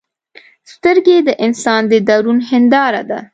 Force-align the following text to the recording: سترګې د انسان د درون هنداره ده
سترګې 0.71 1.17
د 1.27 1.29
انسان 1.45 1.81
د 1.91 1.93
درون 2.07 2.39
هنداره 2.49 3.01
ده 3.09 3.19